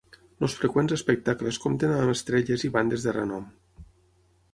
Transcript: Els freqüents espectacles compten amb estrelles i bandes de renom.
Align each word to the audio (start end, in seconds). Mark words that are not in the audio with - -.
Els 0.45 0.53
freqüents 0.59 0.93
espectacles 0.95 1.59
compten 1.65 1.93
amb 1.97 2.13
estrelles 2.13 2.65
i 2.69 2.73
bandes 2.79 3.07
de 3.09 3.15
renom. 3.19 3.45